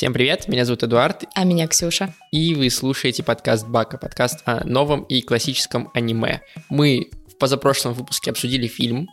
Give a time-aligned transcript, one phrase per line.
[0.00, 1.24] Всем привет, меня зовут Эдуард.
[1.34, 2.14] А меня Ксюша.
[2.32, 6.40] И вы слушаете подкаст Бака, подкаст о новом и классическом аниме.
[6.70, 9.10] Мы в позапрошлом выпуске обсудили фильм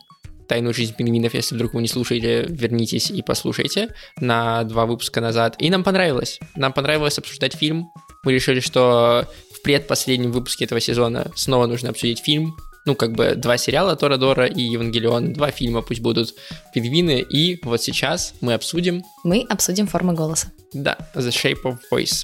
[0.48, 1.34] «Тайную жизнь пингвинов».
[1.34, 5.56] Если вдруг вы не слушаете, вернитесь и послушайте на два выпуска назад.
[5.58, 6.40] И нам понравилось.
[6.56, 7.90] Нам понравилось обсуждать фильм.
[8.24, 12.56] Мы решили, что в предпоследнем выпуске этого сезона снова нужно обсудить фильм,
[12.88, 16.34] ну, как бы два сериала Торадора и Евангелион, два фильма пусть будут
[16.72, 19.02] «Пингвины», и вот сейчас мы обсудим...
[19.24, 20.50] Мы обсудим формы голоса.
[20.72, 22.22] Да, The Shape of Voice.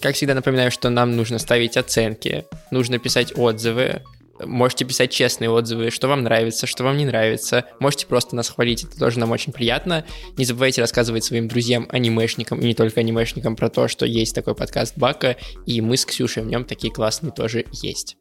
[0.00, 4.00] Как всегда напоминаю, что нам нужно ставить оценки, нужно писать отзывы,
[4.44, 7.66] Можете писать честные отзывы, что вам нравится, что вам не нравится.
[7.78, 10.04] Можете просто нас хвалить, это тоже нам очень приятно.
[10.36, 14.56] Не забывайте рассказывать своим друзьям, анимешникам, и не только анимешникам, про то, что есть такой
[14.56, 18.16] подкаст Бака, и мы с Ксюшей в нем такие классные тоже есть.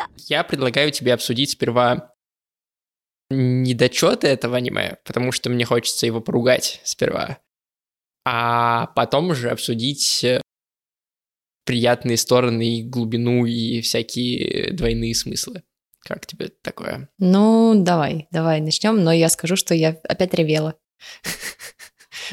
[0.00, 0.12] Бака!
[0.28, 2.14] Я предлагаю тебе обсудить сперва
[3.30, 7.38] недочеты этого аниме, потому что мне хочется его поругать сперва.
[8.24, 10.26] А потом уже обсудить
[11.64, 15.62] приятные стороны и глубину и всякие двойные смыслы.
[16.00, 17.08] Как тебе такое?
[17.18, 20.74] Ну, давай, давай начнем, но я скажу, что я опять ревела.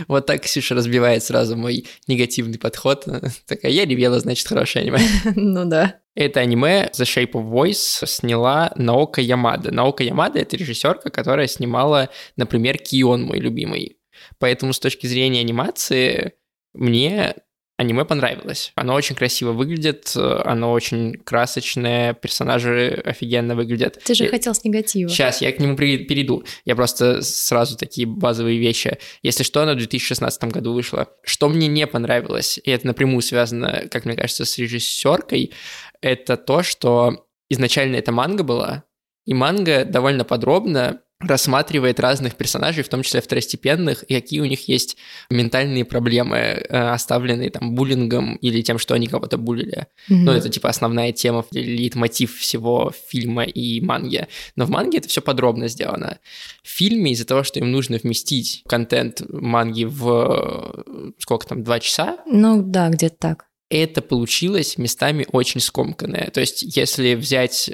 [0.08, 3.06] Вот так Ксюша разбивает сразу мой негативный подход.
[3.48, 5.00] Такая, я ревела, значит, хорошее аниме.
[5.36, 6.00] Ну да.
[6.16, 9.72] Это аниме The Shape of Voice сняла Наока Ямада.
[9.72, 13.98] Наока Ямада— это режиссерка, которая снимала, например, Кион, мой любимый.
[14.39, 16.34] Поэтому с точки зрения анимации
[16.73, 17.36] мне
[17.78, 18.72] аниме понравилось.
[18.75, 24.02] Оно очень красиво выглядит, оно очень красочное, персонажи офигенно выглядят.
[24.03, 24.30] Ты же я...
[24.30, 25.09] хотел с негатива.
[25.09, 26.44] Сейчас, я к нему перейду.
[26.66, 28.98] Я просто сразу такие базовые вещи.
[29.22, 31.08] Если что, оно в 2016 году вышло.
[31.23, 35.53] Что мне не понравилось, и это напрямую связано, как мне кажется, с режиссеркой,
[36.02, 38.83] это то, что изначально это манга была,
[39.26, 44.67] и манга довольно подробно рассматривает разных персонажей, в том числе второстепенных, и какие у них
[44.67, 44.98] есть
[45.32, 49.88] ментальные проблемы, э, оставленные там буллингом или тем, что они кого-то буллили.
[50.10, 50.16] Mm-hmm.
[50.16, 54.28] Ну, это типа основная тема, лид-мотив всего фильма и манги.
[54.55, 56.20] Но в манге это все подробно сделано.
[56.64, 62.20] В фильме из-за того, что им нужно вместить контент манги в сколько там, два часа?
[62.28, 63.45] Ну да, где-то так.
[63.70, 66.30] Это получилось местами очень скомканное.
[66.32, 67.70] То есть, если взять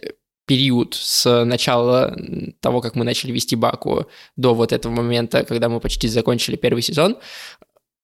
[0.46, 2.16] период с начала
[2.60, 6.82] того, как мы начали вести Баку, до вот этого момента, когда мы почти закончили первый
[6.82, 7.18] сезон,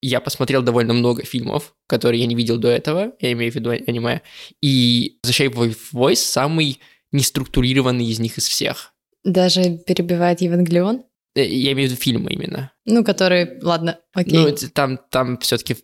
[0.02, 3.70] я посмотрел довольно много фильмов, которые я не видел до этого, я имею в виду
[3.70, 4.22] аниме,
[4.62, 6.80] и The Shape of Voice самый
[7.12, 8.94] неструктурированный из них из всех.
[9.24, 11.04] Даже перебивает Евангелион?
[11.34, 12.72] Э, я имею в виду фильмы именно.
[12.86, 14.38] Ну, которые, ладно, окей.
[14.38, 15.76] Ну, там, там все-таки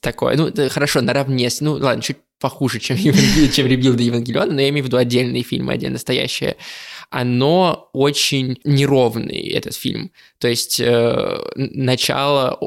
[0.00, 4.84] такое, ну, хорошо, наравне, ну, ладно, чуть похуже, чем, чем Ребилда Евангелиона, но я имею
[4.84, 6.56] в виду отдельные фильмы, отдельно настоящие.
[7.08, 10.10] Оно очень неровный, этот фильм.
[10.38, 12.58] То есть э, начало,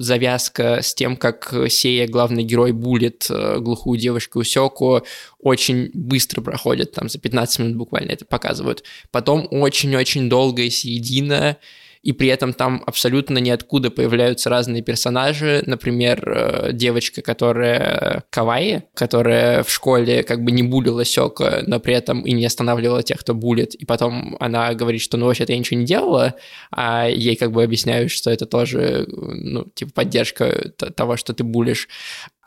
[0.00, 5.00] завязка с тем, как Сея, главный герой, булит э, глухую девушку Усеку,
[5.38, 8.84] очень быстро проходит, там за 15 минут буквально это показывают.
[9.12, 11.56] Потом очень-очень долгая середина,
[12.02, 19.62] и при этом там абсолютно ниоткуда появляются разные персонажи, например, э, девочка, которая Кавайи, которая
[19.62, 23.34] в школе как бы не булила Сёка, но при этом и не останавливала тех, кто
[23.34, 26.34] булит, и потом она говорит, что ну вообще-то я ничего не делала,
[26.72, 31.88] а ей как бы объясняют, что это тоже, ну, типа поддержка того, что ты булишь.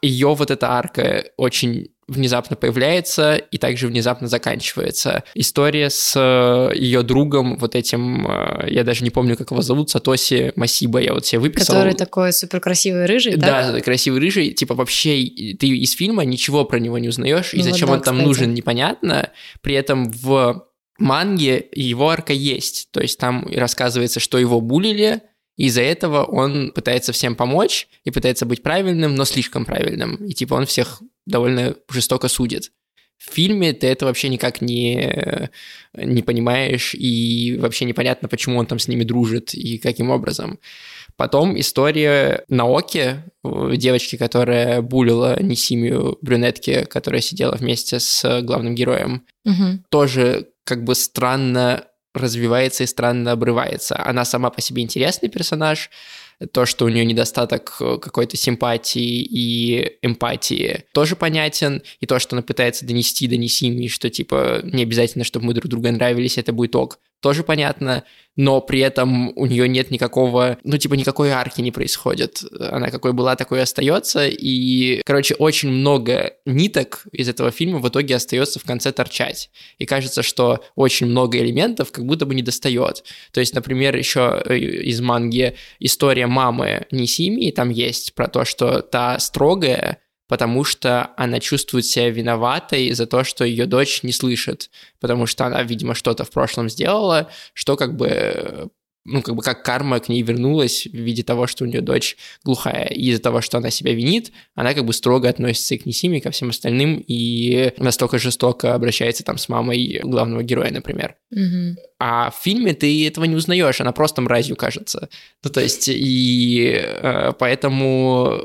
[0.01, 5.23] Ее вот эта арка очень внезапно появляется и также внезапно заканчивается.
[5.33, 9.89] История с э, ее другом, вот этим, э, я даже не помню, как его зовут,
[9.89, 11.75] Сатоси Масиба, я вот себе выписал.
[11.75, 13.71] Который такой супер красивый рыжий, да?
[13.71, 15.13] Да, красивый рыжий, типа вообще
[15.59, 18.15] ты из фильма ничего про него не узнаешь, ну, и зачем вот да, он там
[18.15, 18.27] кстати.
[18.27, 19.31] нужен, непонятно.
[19.61, 20.67] При этом в
[20.99, 25.21] манге его арка есть, то есть там рассказывается, что его булили,
[25.57, 30.15] из-за этого он пытается всем помочь и пытается быть правильным, но слишком правильным.
[30.25, 32.71] И типа он всех довольно жестоко судит.
[33.17, 35.49] В фильме ты это вообще никак не,
[35.93, 40.59] не понимаешь, и вообще непонятно, почему он там с ними дружит и каким образом.
[41.15, 49.25] Потом история Наоки, девочки, которая булила Несимию брюнетки, которая сидела вместе с главным героем.
[49.45, 49.85] Угу.
[49.89, 51.85] Тоже как бы странно
[52.15, 54.01] развивается и странно обрывается.
[54.03, 55.89] Она сама по себе интересный персонаж,
[56.51, 62.35] то, что у нее недостаток э, какой-то симпатии и эмпатии, тоже понятен, и то, что
[62.35, 66.51] она пытается донести до Несими, что, типа, не обязательно, чтобы мы друг друга нравились, это
[66.51, 68.03] будет ок, тоже понятно,
[68.35, 72.43] но при этом у нее нет никакого, ну, типа, никакой арки не происходит.
[72.59, 74.27] Она какой была, такой и остается.
[74.27, 79.49] И, короче, очень много ниток из этого фильма в итоге остается в конце торчать.
[79.79, 83.03] И кажется, что очень много элементов как будто бы не достает.
[83.31, 88.83] То есть, например, еще э, из манги история мамы Нисими, там есть про то, что
[88.83, 94.69] та строгая, потому что она чувствует себя виноватой за то, что ее дочь не слышит,
[94.99, 98.69] потому что она, видимо, что-то в прошлом сделала, что как бы
[99.05, 102.17] ну, как бы как карма к ней вернулась в виде того, что у нее дочь
[102.43, 102.87] глухая.
[102.87, 106.17] И из-за того, что она себя винит, она как бы строго относится и к Несиме,
[106.17, 111.15] и ко всем остальным, и настолько жестоко обращается там с мамой главного героя, например.
[111.29, 111.77] Мгм.
[111.99, 115.09] А в фильме ты этого не узнаешь, она просто мразью кажется.
[115.43, 118.43] Ну, то есть, и э, поэтому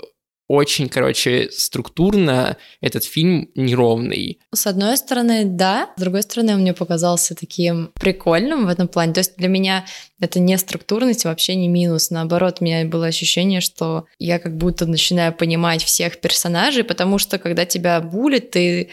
[0.50, 4.40] очень, короче, структурно этот фильм неровный.
[4.52, 9.12] С одной стороны, да, с другой стороны, он мне показался таким прикольным в этом плане.
[9.12, 9.86] То есть для меня
[10.18, 12.10] это не структурность, вообще не минус.
[12.10, 17.38] Наоборот, у меня было ощущение, что я как будто начинаю понимать всех персонажей, потому что
[17.38, 18.90] когда тебя булит, ты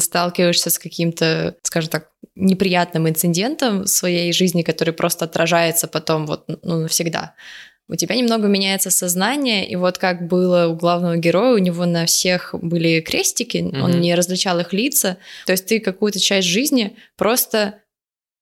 [0.00, 6.44] сталкиваешься с каким-то, скажем так, неприятным инцидентом в своей жизни, который просто отражается потом вот
[6.64, 7.34] ну, навсегда
[7.88, 12.06] у тебя немного меняется сознание, и вот как было у главного героя, у него на
[12.06, 14.00] всех были крестики, он Мгм.
[14.00, 17.80] не различал их лица, то есть ты какую-то часть жизни просто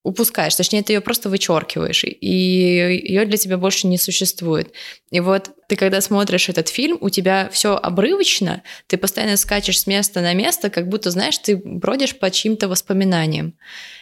[0.05, 4.73] упускаешь, точнее, ты ее просто вычеркиваешь, и ее для тебя больше не существует.
[5.11, 9.87] И вот ты, когда смотришь этот фильм, у тебя все обрывочно, ты постоянно скачешь с
[9.87, 13.55] места на место, как будто, знаешь, ты бродишь по чьим-то воспоминаниям.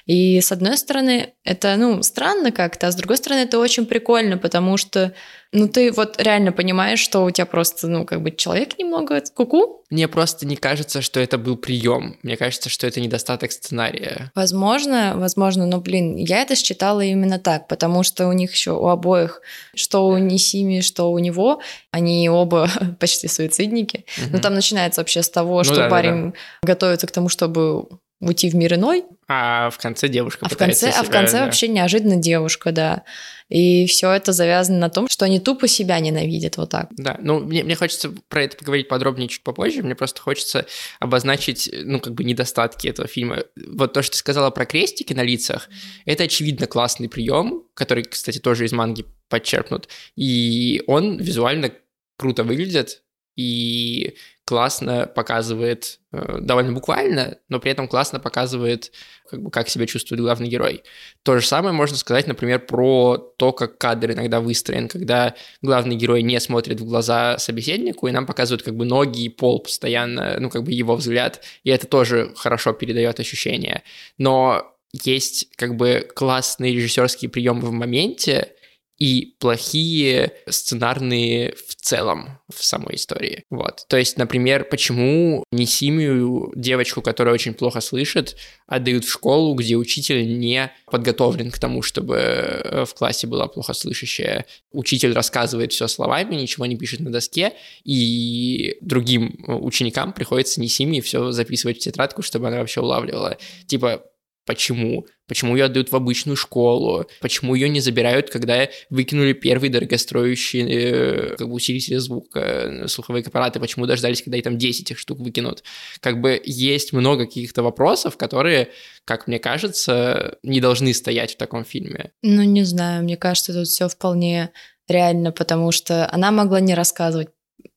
[0.06, 4.38] И с одной стороны, это, ну, странно как-то, а с другой стороны, это очень прикольно,
[4.38, 5.12] потому что,
[5.52, 9.84] ну, ты вот реально понимаешь, что у тебя просто, ну, как бы человек немного куку.
[9.90, 12.16] Мне просто не кажется, что это был прием.
[12.22, 14.32] Мне кажется, что это недостаток сценария.
[14.34, 18.86] Возможно, возможно, но, блин, я это считала именно так, потому что у них еще у
[18.86, 19.42] обоих,
[19.74, 21.57] что у Нисими, что у него,
[21.90, 22.68] они оба
[23.00, 24.04] почти суицидники.
[24.18, 24.40] Но Мгм.
[24.40, 27.86] там начинается вообще с того, Ну что да, да, парень готовится к тому, чтобы
[28.20, 31.38] уйти в мир иной, А в конце девушка а в конце, а в себя, конце
[31.38, 31.44] да.
[31.44, 33.04] вообще неожиданно девушка, да.
[33.50, 36.88] И все это завязано на том, что они тупо себя ненавидят вот так.
[36.92, 39.82] Да, ну, мне, мне хочется про это поговорить подробнее чуть попозже.
[39.82, 40.66] Мне просто хочется
[40.98, 43.44] обозначить, ну, как бы недостатки этого фильма.
[43.56, 45.68] Вот то, что ты сказала про крестики на лицах,
[46.06, 49.88] это, очевидно, классный прием, который, кстати, тоже из манги подчеркнут.
[50.16, 51.70] И он визуально
[52.16, 53.02] круто выглядит
[53.36, 54.14] и
[54.48, 58.92] классно показывает, э, довольно буквально, но при этом классно показывает,
[59.28, 60.84] как, бы, как себя чувствует главный герой.
[61.22, 66.22] То же самое можно сказать, например, про то, как кадр иногда выстроен, когда главный герой
[66.22, 70.48] не смотрит в глаза собеседнику, и нам показывают как бы ноги и пол постоянно, ну,
[70.48, 73.82] как бы его взгляд, и это тоже хорошо передает ощущение.
[74.16, 78.54] Но есть как бы классные режиссерские приемы в моменте,
[78.98, 83.44] и плохие сценарные в целом в самой истории.
[83.48, 83.86] Вот.
[83.88, 88.36] То есть, например, почему Несимию, девочку, которая очень плохо слышит,
[88.66, 94.46] отдают в школу, где учитель не подготовлен к тому, чтобы в классе была плохо слышащая.
[94.72, 97.52] Учитель рассказывает все словами, ничего не пишет на доске,
[97.84, 103.38] и другим ученикам приходится Несимии все записывать в тетрадку, чтобы она вообще улавливала.
[103.66, 104.02] Типа,
[104.48, 105.06] Почему?
[105.26, 107.06] Почему ее отдают в обычную школу?
[107.20, 113.22] Почему ее не забирают, когда выкинули первый дорогостроящий э, как бы усилитель звука, э, слуховые
[113.22, 113.60] аппараты?
[113.60, 115.64] Почему дождались, когда и там 10 их штук выкинут?
[116.00, 118.70] Как бы есть много каких-то вопросов, которые,
[119.04, 122.12] как мне кажется, не должны стоять в таком фильме.
[122.22, 124.50] Ну, не знаю, мне кажется, тут все вполне
[124.88, 127.28] реально, потому что она могла не рассказывать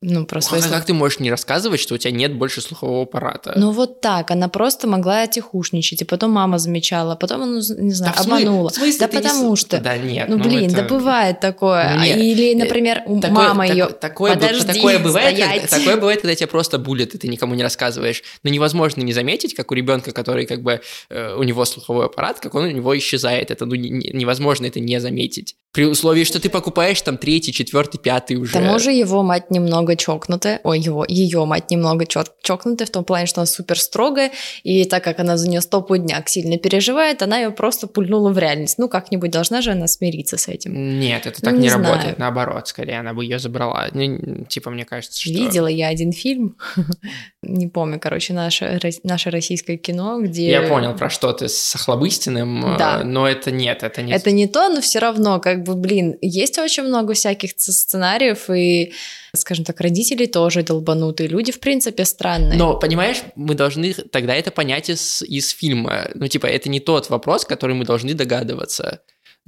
[0.01, 0.79] ну, про свои Как, слова.
[0.79, 3.53] как ты можешь не рассказывать, что у тебя нет больше слухового аппарата?
[3.55, 8.13] Ну вот так, она просто могла тихушничать, и потом мама замечала, потом, ну, не знаю,
[8.15, 8.69] Да обманула.
[8.69, 9.79] в смысле да не потому с- что...
[9.79, 10.27] Да нет.
[10.27, 11.93] Ну, блин, это- да бывает такое.
[11.95, 12.17] Ну, А нет.
[12.17, 13.85] Или, например, у Такое- мама тако- ее...
[13.87, 17.61] Такое, Подожди, такое, бывает, когда, такое бывает, когда тебя просто булят, и ты никому не
[17.63, 18.23] рассказываешь.
[18.43, 22.39] Но невозможно не заметить, как у ребенка, который как бы э, у него слуховой аппарат,
[22.39, 23.51] как он у него исчезает.
[23.51, 25.55] Это ну, не- не- невозможно это не заметить.
[25.73, 28.49] При условии, что ты покупаешь там третий, четвертый, пятый уже.
[28.51, 32.91] К тому же его мать немного чокнутая, ой, его, ее мать немного чок- чокнутая в
[32.91, 34.31] том плане, что она супер строгая,
[34.63, 38.77] и так как она за нее стопудняк сильно переживает, она ее просто пульнула в реальность.
[38.77, 40.99] Ну, как-нибудь должна же она смириться с этим.
[40.99, 42.17] Нет, это так Ну, не, не работает.
[42.17, 43.87] Наоборот, скорее, она бы ее забрала.
[43.93, 45.29] Ну, типа, мне кажется, что...
[45.29, 46.57] Видела я один фильм,
[47.41, 50.49] не помню, короче, наше, наше российское кино, где...
[50.49, 53.03] Я понял, про что ты с Охлобыстиным, э, Да.
[53.03, 54.13] но это нет, это не...
[54.13, 58.93] Это не то, но все равно, как бы, блин, есть очень много всяких сценариев, и,
[59.35, 62.57] скажем так, родители тоже долбанутые, люди, в принципе, странные.
[62.57, 66.09] Но, понимаешь, мы должны тогда это понять из, из фильма.
[66.15, 69.01] Ну, типа, это не тот вопрос, который мы должны догадываться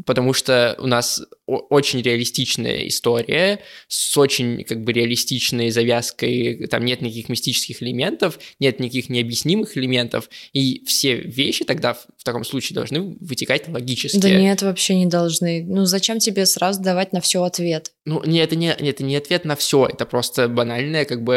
[0.05, 7.01] потому что у нас очень реалистичная история с очень как бы реалистичной завязкой, там нет
[7.01, 12.75] никаких мистических элементов, нет никаких необъяснимых элементов, и все вещи тогда в, в таком случае
[12.75, 14.17] должны вытекать логически.
[14.17, 15.63] Да нет, вообще не должны.
[15.67, 17.91] Ну зачем тебе сразу давать на все ответ?
[18.05, 21.35] Ну, не, это, не, это не ответ на все, это просто банальное как бы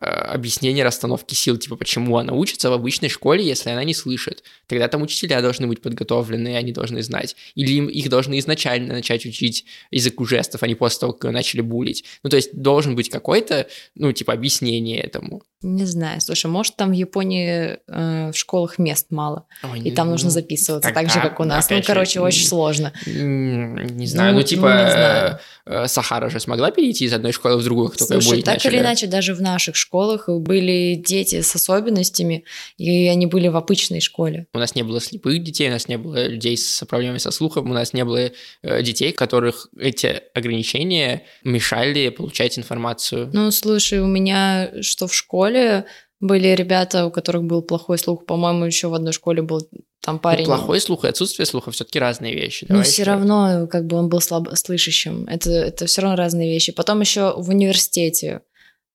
[0.00, 4.42] э, объяснение расстановки сил, типа почему она учится в обычной школе, если она не слышит.
[4.66, 7.36] Тогда там учителя должны быть подготовлены, они должны знать.
[7.54, 11.60] Или им, их должны изначально начать учить языку жестов, а не после того, как начали
[11.60, 12.04] булить.
[12.22, 15.42] Ну, то есть должен быть какой-то, ну, типа, объяснение этому.
[15.64, 20.08] Не знаю, слушай, может, там в Японии э, в школах мест мало, Ой, и там
[20.08, 21.70] ну, нужно записываться так, так же, как у нас.
[21.70, 22.92] Ну, короче, же, очень сложно.
[23.06, 25.38] Не знаю, ну, ну типа, ну, знаю.
[25.64, 28.74] Э, Сахара же смогла перейти из одной школы в другую, кто Слушай, так начали.
[28.74, 32.44] или иначе, даже в наших школах были дети с особенностями,
[32.76, 34.46] и они были в обычной школе.
[34.52, 37.70] У нас не было слепых детей, у нас не было людей с проблемами со слухом,
[37.70, 38.30] у нас не было
[38.62, 43.30] э, детей, которых эти ограничения мешали получать информацию.
[43.32, 45.53] Ну, слушай, у меня что в школе
[46.20, 48.24] были ребята, у которых был плохой слух.
[48.24, 49.60] По-моему, еще в одной школе был
[50.00, 50.46] там ну, парень.
[50.46, 52.66] Ну, плохой слух и отсутствие слуха все-таки разные вещи.
[52.68, 55.26] Но все равно, как бы он был слабослышащим.
[55.26, 56.72] Это, это все равно разные вещи.
[56.72, 58.40] Потом еще в университете.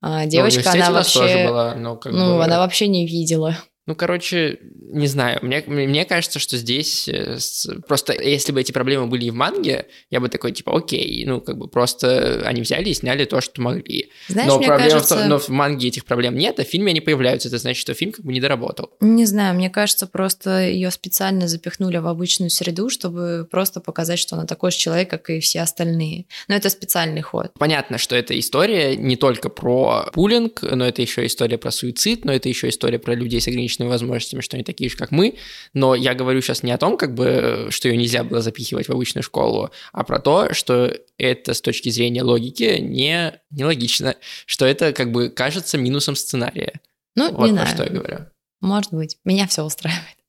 [0.02, 2.44] А, ну, девочка, она вообще, была, как ну, бы...
[2.44, 3.58] она вообще не видела.
[3.90, 5.40] Ну, короче, не знаю.
[5.42, 7.40] Мне, мне кажется, что здесь э,
[7.88, 11.42] просто, если бы эти проблемы были и в манге, я бы такой, типа, окей, ну,
[11.42, 14.12] как бы просто они взяли и сняли то, что могли.
[14.28, 15.16] Знаешь, но, мне проблема кажется...
[15.16, 17.48] в том, но в манге этих проблем нет, а в фильме они появляются.
[17.48, 18.92] Это значит, что фильм как бы не доработал.
[19.00, 24.36] Не знаю, мне кажется, просто ее специально запихнули в обычную среду, чтобы просто показать, что
[24.36, 26.26] она такой же человек, как и все остальные.
[26.48, 27.54] Но это специальный ход.
[27.58, 32.32] Понятно, что эта история не только про пулинг, но это еще история про суицид, но
[32.32, 35.36] это еще история про людей с ограниченными ограниченными возможностями, что они такие же, как мы,
[35.74, 38.92] но я говорю сейчас не о том, как бы, что ее нельзя было запихивать в
[38.92, 44.94] обычную школу, а про то, что это с точки зрения логики не, нелогично, что это
[44.94, 46.80] как бы кажется минусом сценария.
[47.16, 47.76] Ну, вот не про знаю.
[47.76, 48.18] что я говорю.
[48.62, 49.18] Может быть.
[49.24, 50.20] Меня все устраивает.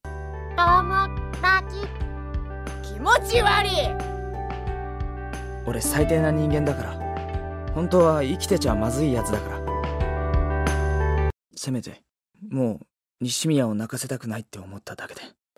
[5.71, 5.81] 俺
[13.29, 13.79] семья он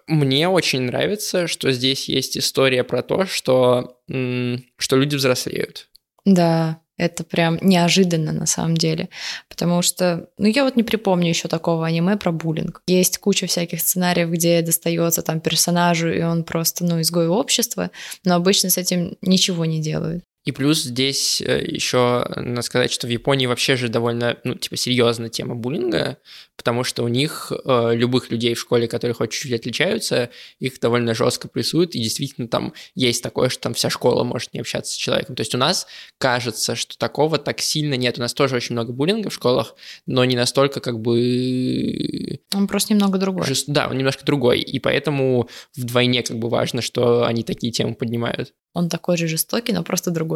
[0.06, 5.88] Мне очень нравится, что здесь есть история про то, что, что люди взрослеют.
[6.24, 9.08] Да, это прям неожиданно на самом деле.
[9.48, 12.82] Потому что, ну я вот не припомню еще такого аниме про буллинг.
[12.86, 17.90] Есть куча всяких сценариев, где достается там персонажу, и он просто, ну, изгой общества,
[18.24, 20.24] но обычно с этим ничего не делают.
[20.44, 24.76] И плюс здесь э, еще надо сказать, что в Японии вообще же довольно, ну, типа,
[24.76, 26.18] серьезная тема буллинга,
[26.56, 31.14] потому что у них э, любых людей в школе, которые хоть чуть-чуть отличаются, их довольно
[31.14, 34.96] жестко прессуют, и действительно там есть такое, что там вся школа может не общаться с
[34.96, 35.36] человеком.
[35.36, 35.86] То есть у нас
[36.18, 38.18] кажется, что такого так сильно нет.
[38.18, 42.40] У нас тоже очень много буллинга в школах, но не настолько как бы...
[42.54, 43.46] Он просто немного другой.
[43.46, 43.64] Жест...
[43.68, 48.54] Да, он немножко другой, и поэтому вдвойне как бы важно, что они такие темы поднимают.
[48.74, 50.31] Он такой же жестокий, но просто другой.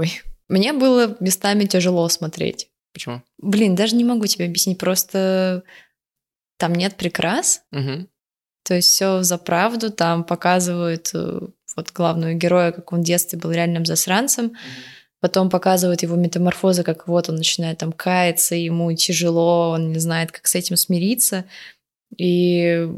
[0.48, 2.68] Мне было местами тяжело смотреть.
[2.92, 3.22] Почему?
[3.38, 4.78] Блин, даже не могу тебе объяснить.
[4.78, 5.64] Просто
[6.58, 7.62] там нет прикрас.
[7.72, 8.06] Угу.
[8.64, 9.90] То есть все за правду.
[9.90, 11.40] Там показывают э,
[11.76, 14.46] вот главного героя, как он в детстве был реальным засранцем.
[14.46, 14.56] Угу.
[15.20, 20.30] Потом показывают его метаморфозы, как вот он начинает там каяться, ему тяжело, он не знает,
[20.30, 21.46] как с этим смириться.
[22.16, 22.88] И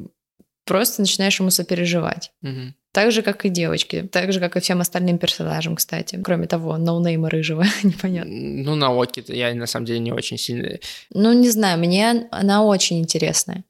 [0.64, 2.32] просто начинаешь ему сопереживать.
[2.42, 2.74] Угу.
[2.92, 4.02] Так же, как и девочки.
[4.02, 6.20] Так же, как и всем остальным персонажам, кстати.
[6.22, 7.64] Кроме того, ноунейма рыжего.
[7.82, 8.32] Непонятно.
[8.32, 10.78] Ну, на Оки я на самом деле не очень сильно...
[11.10, 13.64] Ну, не знаю, мне она очень интересная.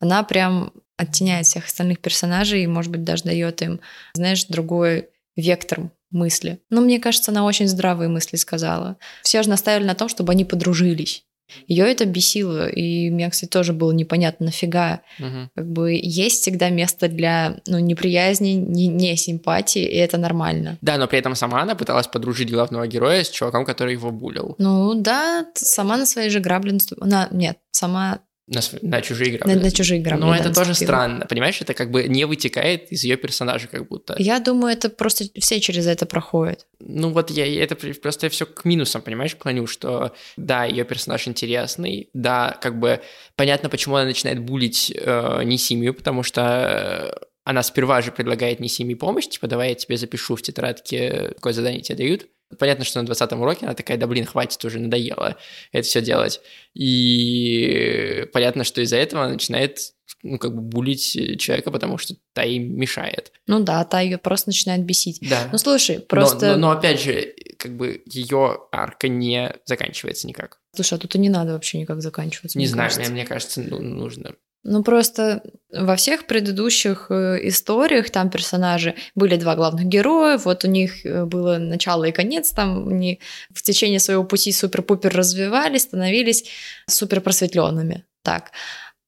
[0.00, 3.80] Она прям оттеняет всех остальных персонажей и, может быть, даже дает им,
[4.14, 6.60] знаешь, другой вектор мысли.
[6.70, 8.96] Но мне кажется, она очень здравые мысли сказала.
[9.22, 11.24] Все же наставили на том, чтобы они подружились.
[11.66, 15.00] Ее это бесило, и мне, кстати, тоже было непонятно, нафига.
[15.18, 15.50] Угу.
[15.54, 20.78] Как бы есть всегда место для ну, неприязни, не, не симпатии, и это нормально.
[20.80, 24.54] Да, но при этом сама она пыталась подружить главного героя с чуваком, который его булил.
[24.58, 27.28] Ну да, сама на свои же грабли наступила.
[27.30, 29.54] Нет, сама на, на чужие грабли.
[29.54, 30.22] На, на чужие грабли.
[30.22, 31.60] Но да, это тоже странно, понимаешь?
[31.60, 34.14] Это как бы не вытекает из ее персонажа, как будто.
[34.18, 36.66] Я думаю, это просто все через это проходят.
[36.80, 42.08] Ну вот я это просто все к минусам, понимаешь, клоню, что да, ее персонаж интересный,
[42.14, 43.00] да, как бы
[43.36, 48.94] понятно, почему она начинает булить э, Несимию, потому что она сперва же предлагает неси мне
[48.94, 52.26] помощь, типа, давай я тебе запишу в тетрадке, какое задание тебе дают.
[52.58, 55.36] Понятно, что на 20 уроке она такая, да блин, хватит, уже надоело
[55.72, 56.40] это все делать.
[56.74, 62.44] И понятно, что из-за этого она начинает ну, как бы булить человека, потому что та
[62.44, 63.32] им мешает.
[63.46, 65.18] Ну да, та ее просто начинает бесить.
[65.20, 65.48] Да.
[65.52, 66.46] Ну слушай, просто...
[66.46, 70.60] Но, но, но опять же, как бы ее арка не заканчивается никак.
[70.74, 72.58] Слушай, а тут и не надо вообще никак заканчиваться.
[72.58, 73.10] Не мне знаю, кажется.
[73.10, 74.34] мне, мне кажется, ну, нужно.
[74.64, 80.68] Ну, просто во всех предыдущих э, историях там персонажи были два главных героя, вот у
[80.68, 83.20] них э, было начало и конец, там они
[83.54, 86.44] в течение своего пути супер-пупер развивались, становились
[86.86, 88.04] супер просветленными.
[88.22, 88.50] Так.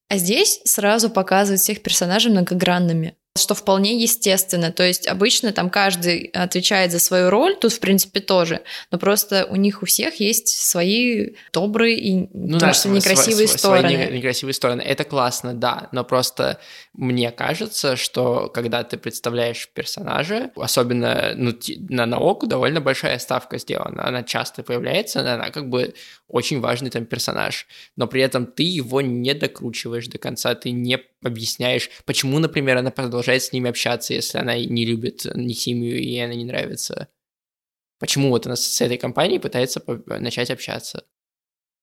[0.09, 4.71] А здесь сразу показывают всех персонажей многогранными что вполне естественно.
[4.71, 8.61] То есть обычно там каждый отвечает за свою роль, тут, в принципе, тоже.
[8.91, 13.59] Но просто у них у всех есть свои добрые и Ну потому что некрасивые сво-
[13.59, 13.89] стороны.
[13.89, 14.83] Свои не- некрасивые стороны.
[14.83, 16.61] Это классно, да, но просто
[16.93, 21.53] мне кажется, что когда ты представляешь персонажа, особенно ну,
[21.89, 24.07] на науку довольно большая ставка сделана.
[24.07, 25.95] Она часто появляется, она как бы
[26.29, 27.67] очень важный там персонаж,
[27.97, 32.91] но при этом ты его не докручиваешь до конца, ты не объясняешь, почему, например, она
[32.91, 37.09] продолжает с ними общаться, если она не любит Несимию и ей она не нравится.
[37.99, 41.05] Почему вот она с этой компанией пытается по- начать общаться?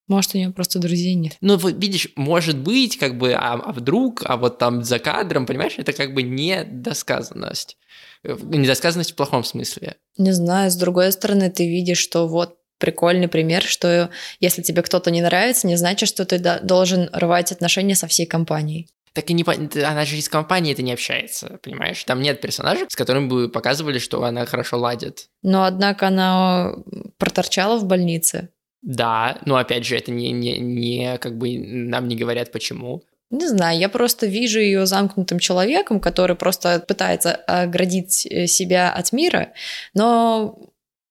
[0.07, 1.37] Может, у нее просто друзей нет.
[1.41, 5.45] Ну, вот видишь, может быть, как бы, а, а вдруг, а вот там за кадром,
[5.45, 7.77] понимаешь, это как бы недосказанность.
[8.23, 9.97] Э, Недосказанность в плохом смысле.
[10.17, 15.11] Не знаю, с другой стороны, ты видишь, что вот прикольный пример, что если тебе кто-то
[15.11, 18.87] не нравится, не значит, что ты до- должен рвать отношения со всей компанией.
[19.17, 19.43] Так и не
[19.83, 22.03] она же из компании это не общается, понимаешь?
[22.03, 25.29] Там нет персонажей, с которыми бы показывали, что она хорошо ладит.
[25.41, 26.75] Но, однако, она
[27.17, 28.49] проторчала в больнице.
[28.83, 33.01] Да, но опять же, это не, не, не как бы нам не говорят почему.
[33.31, 39.13] Не знаю, я просто вижу ее замкнутым человеком, который просто пытается оградить э, себя от
[39.13, 39.51] мира,
[39.95, 40.59] но,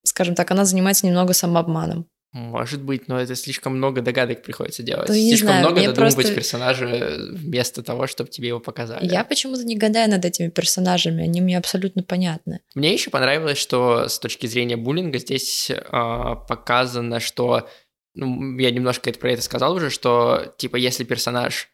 [0.05, 2.07] скажем так, она занимается немного самообманом.
[2.37, 5.09] Может быть, но это слишком много догадок приходится делать.
[5.09, 9.11] Не слишком знаю, много додумывать просто- персонажа вместо того, чтобы тебе его показали.
[9.11, 12.61] Я почему-то не гадаю над этими персонажами, они мне абсолютно понятны.
[12.75, 17.71] Мне еще понравилось, что с точки зрения буллинга здесь а, показано, что
[18.15, 21.71] ну, я немножко это про это сказал уже, что типа если персонаж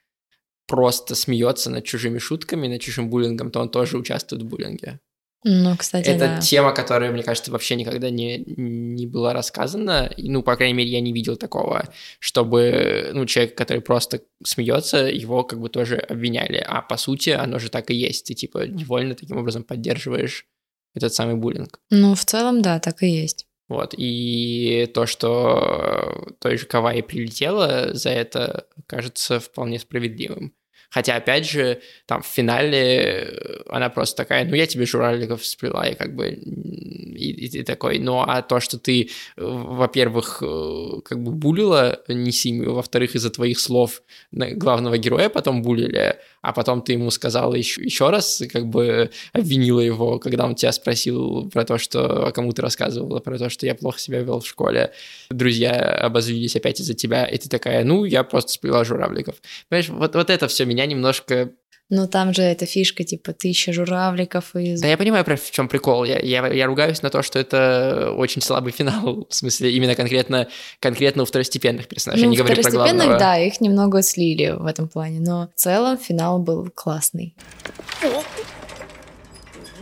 [0.69, 5.01] просто смеется над чужими шутками, над чужим буллингом, то он тоже участвует в буллинге.
[5.45, 6.41] Ну, кстати, Это да.
[6.41, 10.13] тема, которая, мне кажется, вообще никогда не, не была рассказана.
[10.17, 11.89] Ну, по крайней мере, я не видел такого,
[12.21, 16.65] чтобы ну, человек, который просто смеется, его как бы тоже обвиняли.
[16.65, 18.27] А по сути, оно же так и есть.
[18.27, 20.47] Ты типа невольно таким образом поддерживаешь
[20.95, 21.81] этот самый буллинг.
[21.91, 23.47] Ну, в целом, да, так и есть.
[23.69, 23.95] Вот.
[23.97, 30.53] И то, что той же Кавай прилетела за это, кажется вполне справедливым.
[30.93, 35.95] Хотя, опять же, там в финале она просто такая, ну, я тебе журавликов сплела, и
[35.95, 41.23] как бы, и, и ты такой, ну, а то, что ты, э, во-первых, э, как
[41.23, 44.03] бы булила Несимию, во-вторых, из-за твоих слов
[44.33, 49.81] главного героя потом булили, а потом ты ему сказала еще, еще раз, как бы обвинила
[49.81, 53.65] его, когда он тебя спросил про то, что а кому ты рассказывала, про то, что
[53.65, 54.93] я плохо себя вел в школе,
[55.31, 59.37] друзья обозлились опять из-за тебя, и ты такая, ну, я просто сплела журавликов.
[59.69, 61.51] Понимаешь, вот, вот это все меня меня немножко
[61.95, 64.79] ну там же эта фишка, типа, тысяча журавликов и...
[64.79, 66.05] Да я понимаю, в чем прикол.
[66.05, 70.49] Я, я, я ругаюсь на то, что это очень слабый финал, в смысле, именно конкретно,
[70.81, 73.19] конкретно у второстепенных персонажей, ну, не говорю про главного.
[73.19, 77.37] да, их немного слили в этом плане, но в целом финал был классный.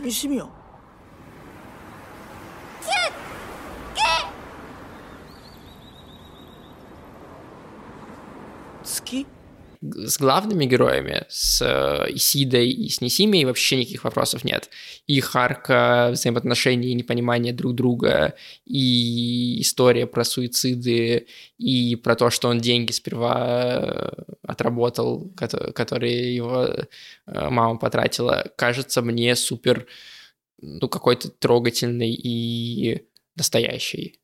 [0.09, 0.49] Семья.
[8.83, 9.25] Ски?
[9.81, 14.69] С главными героями, с э, Исидой и с Несимией вообще никаких вопросов нет.
[15.07, 22.49] Их арка взаимоотношений и непонимания друг друга, и история про суициды, и про то, что
[22.49, 26.85] он деньги сперва э, отработал, кото- которые его э,
[27.25, 29.87] мама потратила, кажется мне супер,
[30.61, 34.19] ну, какой-то трогательный и настоящий.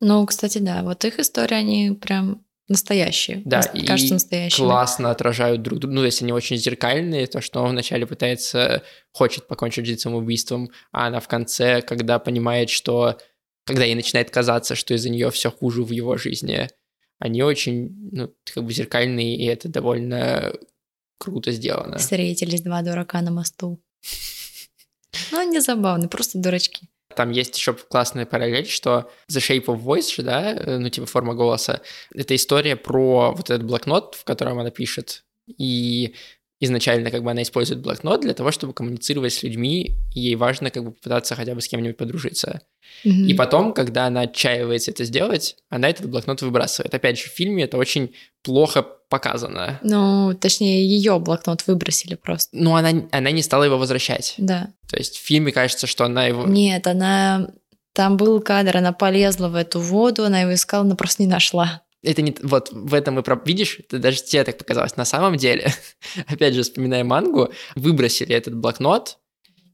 [0.00, 3.42] Ну, кстати, да, вот их истории, они прям настоящие.
[3.44, 5.94] Да, Нас- и кажется классно отражают друг друга.
[5.94, 10.70] Ну, то есть они очень зеркальные, то, что он вначале пытается, хочет покончить жизнь самоубийством,
[10.92, 13.18] а она в конце, когда понимает, что...
[13.64, 16.68] Когда ей начинает казаться, что из-за нее все хуже в его жизни,
[17.18, 20.52] они очень, ну, как бы зеркальные, и это довольно
[21.18, 21.98] круто сделано.
[21.98, 23.82] Встретились два дурака на мосту.
[25.32, 26.90] Ну, они забавные, просто дурачки.
[27.16, 31.06] Там есть еще классная параллель, что The Shape of Voice же, да, э, ну, типа
[31.06, 31.80] форма голоса,
[32.14, 36.14] это история про вот этот блокнот, в котором она пишет, и
[36.60, 40.84] изначально как бы она использует блокнот для того, чтобы коммуницировать с людьми, ей важно как
[40.84, 42.62] бы попытаться хотя бы с кем-нибудь подружиться.
[43.04, 43.26] Mm-hmm.
[43.26, 46.94] И потом, когда она отчаивается это сделать, она этот блокнот выбрасывает.
[46.94, 49.78] Опять же, в фильме это очень плохо показано.
[49.82, 52.56] Ну, точнее, ее блокнот выбросили просто.
[52.56, 54.34] Ну, она, она не стала его возвращать.
[54.38, 54.68] Да.
[54.90, 56.44] То есть в фильме кажется, что она его...
[56.44, 57.48] Нет, она...
[57.92, 61.82] Там был кадр, она полезла в эту воду, она его искала, но просто не нашла
[62.06, 63.40] это не вот в этом и про...
[63.44, 64.96] видишь, это даже тебе так показалось.
[64.96, 65.72] На самом деле,
[66.28, 69.18] опять же, вспоминая мангу, выбросили этот блокнот,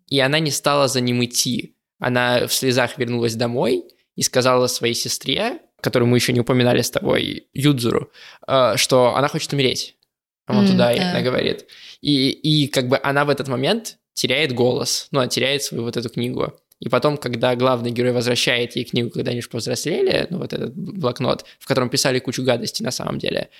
[0.08, 1.76] и она не стала за ним идти.
[1.98, 3.84] Она в слезах вернулась домой
[4.16, 8.10] и сказала своей сестре, которую мы еще не упоминали с тобой, Юдзуру,
[8.46, 9.96] э, что она хочет умереть.
[10.46, 10.92] А он mm, туда, да.
[10.92, 11.66] и она говорит.
[12.00, 15.96] И, и как бы она в этот момент теряет голос, ну, она теряет свою вот
[15.96, 16.52] эту книгу.
[16.78, 20.74] И потом, когда главный герой возвращает ей книгу, когда они же повзрослели, ну вот этот
[20.74, 23.50] блокнот, в котором писали кучу гадостей на самом деле,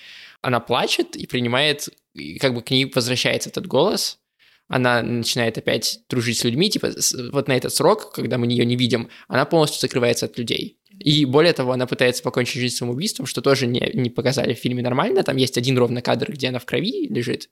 [0.41, 4.19] она плачет и принимает, и как бы к ней возвращается этот голос,
[4.67, 6.91] она начинает опять дружить с людьми, типа
[7.31, 10.79] вот на этот срок, когда мы ее не видим, она полностью закрывается от людей.
[10.99, 14.81] И более того, она пытается покончить жизнь самоубийством, что тоже не, не показали в фильме
[14.81, 15.23] нормально.
[15.23, 17.49] Там есть один ровно кадр, где она в крови лежит.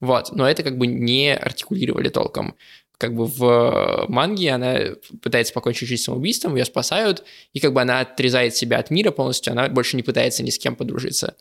[0.00, 2.56] Вот, но это как бы не артикулировали толком
[3.02, 4.78] как бы в э, манге она
[5.22, 9.50] пытается покончить жизнь самоубийством, ее спасают, и как бы она отрезает себя от мира полностью,
[9.50, 11.34] она больше не пытается ни с кем подружиться.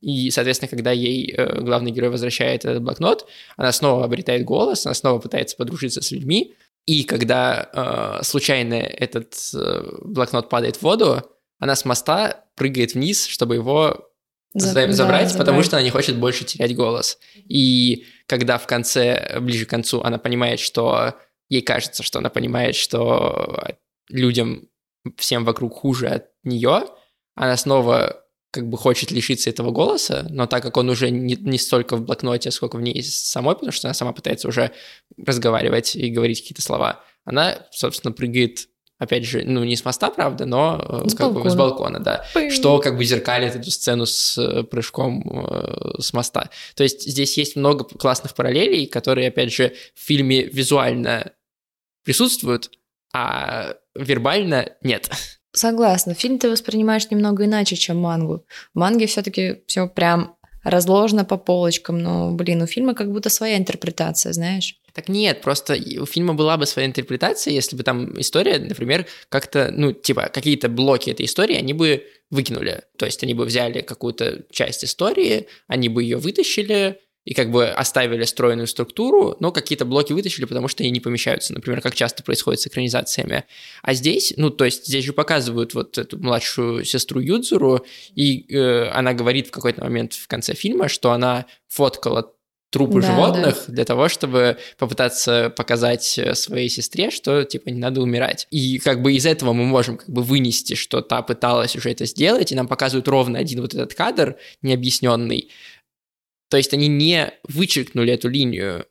[0.00, 4.94] И, соответственно, когда ей э, главный герой возвращает этот блокнот, она снова обретает голос, она
[4.94, 6.54] снова пытается подружиться с людьми,
[6.86, 11.22] и когда э, случайно этот э, блокнот падает в воду,
[11.58, 14.10] она с моста прыгает вниз, чтобы его
[14.52, 17.18] забрать, да, забрать, потому что она не хочет больше терять голос.
[17.48, 21.14] И когда в конце, ближе к концу, она понимает, что
[21.48, 23.76] ей кажется, что она понимает, что
[24.08, 24.68] людям
[25.16, 26.86] всем вокруг хуже от нее,
[27.34, 28.23] она снова
[28.54, 32.02] как бы хочет лишиться этого голоса, но так как он уже не, не столько в
[32.02, 34.70] блокноте, сколько в ней самой, потому что она сама пытается уже
[35.18, 40.46] разговаривать и говорить какие-то слова, она, собственно, прыгает опять же, ну, не с моста, правда,
[40.46, 41.44] но э, с как балкона.
[41.44, 42.50] бы с балкона, да, Пым.
[42.52, 46.48] что как бы зеркалит эту сцену с э, прыжком э, с моста.
[46.76, 51.32] То есть здесь есть много классных параллелей, которые, опять же, в фильме визуально
[52.04, 52.70] присутствуют,
[53.12, 55.10] а вербально нет.
[55.54, 56.14] Согласна.
[56.14, 58.44] Фильм ты воспринимаешь немного иначе, чем мангу.
[58.74, 63.56] В манге все-таки все прям разложено по полочкам, но, блин, у фильма как будто своя
[63.56, 64.76] интерпретация, знаешь.
[64.94, 69.70] Так нет, просто у фильма была бы своя интерпретация, если бы там история, например, как-то,
[69.72, 72.82] ну, типа, какие-то блоки этой истории они бы выкинули.
[72.96, 77.68] То есть они бы взяли какую-то часть истории, они бы ее вытащили, и как бы
[77.68, 82.22] оставили стройную структуру, но какие-то блоки вытащили, потому что они не помещаются, например, как часто
[82.22, 83.44] происходит с экранизациями.
[83.82, 87.84] А здесь, ну, то есть здесь же показывают вот эту младшую сестру Юдзуру,
[88.14, 92.34] и э, она говорит в какой-то момент в конце фильма, что она фоткала
[92.74, 93.72] трупы да, животных да.
[93.72, 98.48] для того, чтобы попытаться показать э, своей сестре, что типа не надо умирать.
[98.50, 102.04] И как бы из этого мы можем как бы вынести, что та пыталась уже это
[102.04, 105.50] сделать, и нам показывают ровно один вот этот кадр необъясненный,
[106.48, 108.86] то есть они не вычеркнули эту линию,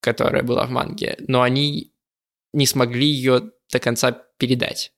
[0.00, 1.92] которая была в манге, но они
[2.52, 4.92] не смогли ее до конца передать.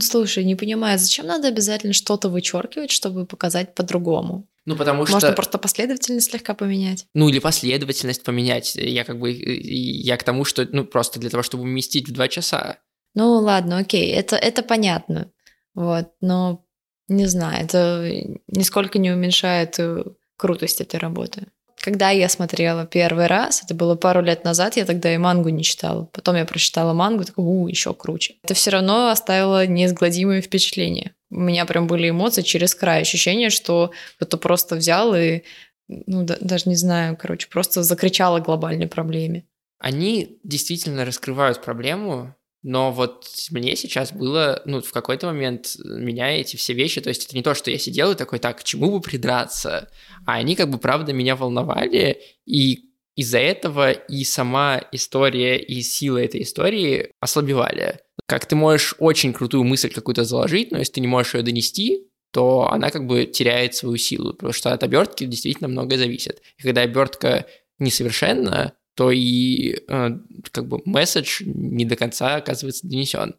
[0.00, 4.46] Слушай, не понимаю, зачем надо обязательно что-то вычеркивать, чтобы показать по-другому?
[4.66, 5.14] Ну, потому что...
[5.14, 7.06] Можно просто последовательность слегка поменять.
[7.14, 8.76] Ну, или последовательность поменять.
[8.76, 9.32] Я как бы...
[9.32, 10.68] Я к тому, что...
[10.70, 12.78] Ну, просто для того, чтобы уместить в два часа.
[13.14, 15.32] Ну, ладно, окей, это, это понятно.
[15.74, 16.66] Вот, но
[17.08, 18.10] не знаю, это
[18.48, 20.04] нисколько не уменьшает э,
[20.38, 21.48] крутость этой работы.
[21.80, 25.62] Когда я смотрела первый раз, это было пару лет назад, я тогда и мангу не
[25.62, 26.08] читала.
[26.12, 28.34] Потом я прочитала мангу, такой, у, еще круче.
[28.42, 31.14] Это все равно оставило неизгладимое впечатление.
[31.30, 35.42] У меня прям были эмоции через край, ощущение, что кто-то просто взял и,
[35.88, 39.44] ну, да, даже не знаю, короче, просто закричал о глобальной проблеме.
[39.78, 46.56] Они действительно раскрывают проблему, но вот мне сейчас было, ну, в какой-то момент меня эти
[46.56, 48.90] все вещи, то есть это не то, что я сидел и такой, так, к чему
[48.90, 49.90] бы придраться,
[50.26, 56.18] а они как бы правда меня волновали, и из-за этого и сама история, и сила
[56.18, 58.00] этой истории ослабевали.
[58.26, 62.08] Как ты можешь очень крутую мысль какую-то заложить, но если ты не можешь ее донести,
[62.32, 66.42] то она как бы теряет свою силу, потому что от обертки действительно многое зависит.
[66.58, 67.46] И когда обертка
[67.78, 70.10] несовершенна, то и э,
[70.50, 73.36] как бы месседж не до конца оказывается донесен.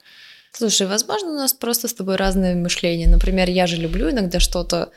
[0.53, 3.09] Слушай, возможно, у нас просто с тобой разное мышление.
[3.09, 4.93] Например, я же люблю иногда что-то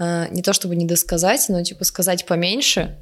[0.00, 2.96] э, не то чтобы не досказать, но типа сказать поменьше,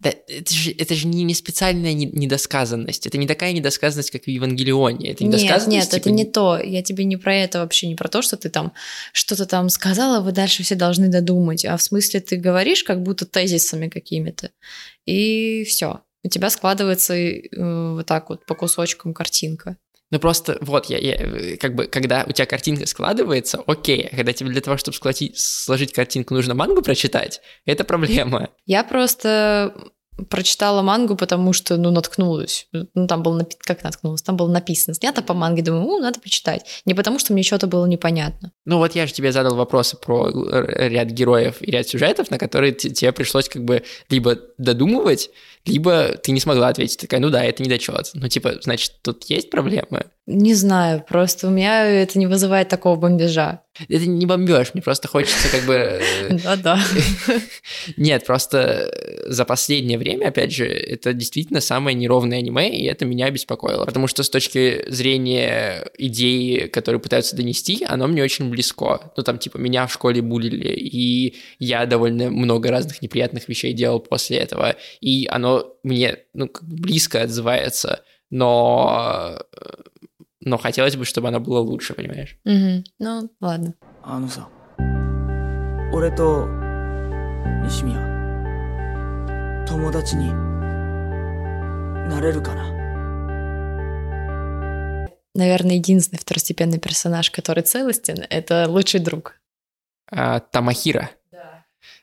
[0.00, 3.06] Да, это же, это же не, не специальная не- недосказанность.
[3.06, 5.12] Это не такая недосказанность, как в Евангелионе.
[5.12, 5.68] Это Нет, недосказанность.
[5.68, 6.58] нет, типа, это не то.
[6.58, 8.72] Я тебе не про это вообще, не про то, что ты там
[9.12, 11.64] что-то там сказала, вы дальше все должны додумать.
[11.64, 14.50] А в смысле ты говоришь как будто тезисами какими-то.
[15.06, 16.00] И все.
[16.26, 17.38] У тебя складывается э,
[17.92, 19.76] вот так вот по кусочкам картинка.
[20.10, 24.32] Ну просто вот я, я как бы когда у тебя картинка складывается, окей, а когда
[24.32, 28.50] тебе для того, чтобы сложить, сложить картинку, нужно мангу прочитать, это проблема.
[28.66, 29.74] Я просто
[30.30, 32.68] прочитала мангу, потому что, ну, наткнулась.
[32.72, 34.22] Ну, там было, как наткнулась?
[34.22, 34.94] Там было написано.
[34.94, 36.64] Снято по манге, думаю, ну, надо почитать.
[36.84, 38.52] Не потому, что мне что-то было непонятно.
[38.64, 42.38] Ну вот я же тебе задал вопросы про р- ряд героев и ряд сюжетов, на
[42.38, 45.30] которые те- тебе пришлось как бы либо додумывать,
[45.64, 46.98] либо ты не смогла ответить.
[47.00, 48.10] Такая, ну да, это недочет.
[48.14, 50.06] Ну типа, значит, тут есть проблемы?
[50.26, 53.62] Не знаю, просто у меня это не вызывает такого бомбежа.
[53.88, 55.74] Это не бомбеж, мне просто хочется как бы...
[55.74, 56.80] э, Да-да.
[57.96, 58.90] Нет, просто
[59.26, 63.84] за последнее время, опять же, это действительно самое неровное аниме, и это меня беспокоило.
[63.84, 69.12] Потому что с точки зрения идеи, которые пытаются донести, оно мне очень близко.
[69.16, 74.00] Ну, там, типа, меня в школе булили, и я довольно много разных неприятных вещей делал
[74.00, 79.38] после этого, и оно мне, ну, близко отзывается, но
[80.46, 82.38] но хотелось бы, чтобы она была лучше, понимаешь?
[82.44, 82.84] Угу.
[83.00, 83.74] Ну, ладно.
[84.02, 84.46] А ну са.
[85.92, 86.46] Орето
[87.64, 88.06] Нишмия.
[89.66, 90.30] Томодачи ни?
[95.34, 99.40] Наверное, единственный второстепенный персонаж, который целостен, это лучший друг.
[100.10, 101.10] А, Тамахира.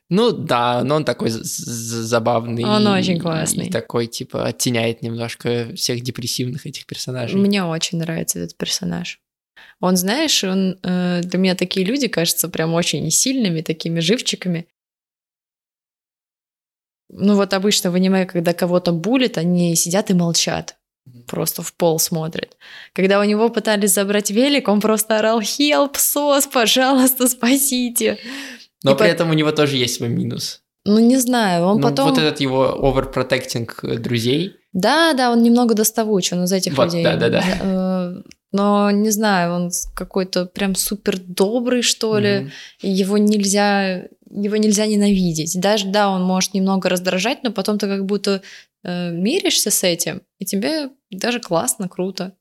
[0.09, 2.63] Ну да, но он такой забавный.
[2.65, 3.67] Он очень классный.
[3.67, 7.39] И такой, типа, оттеняет немножко всех депрессивных этих персонажей.
[7.39, 9.19] Мне очень нравится этот персонаж.
[9.79, 14.67] Он, знаешь, он э, для меня такие люди кажутся прям очень сильными, такими живчиками.
[17.09, 20.77] Ну вот обычно в аниме, когда кого-то булит, они сидят и молчат.
[21.27, 22.57] Просто в пол смотрят.
[22.93, 28.17] Когда у него пытались забрать велик, он просто орал «Help, сос, пожалуйста, спасите!»
[28.83, 30.61] Но и при по- этом у него тоже есть свой минус.
[30.85, 32.09] Ну, не знаю, он Ну, потом...
[32.09, 34.55] Вот этот его overprotecting э, друзей.
[34.73, 37.03] Да, да, он немного доставуч, он из этих Вот, людей.
[37.03, 37.43] да-да-да.
[37.61, 42.51] Э, Но не знаю, он какой-то прям супер добрый, что ли.
[42.81, 45.59] И Его нельзя, его нельзя ненавидеть.
[45.59, 48.41] Даже да, он может немного раздражать, но потом ты как будто
[48.83, 52.33] э, миришься с этим, и тебе даже классно, круто.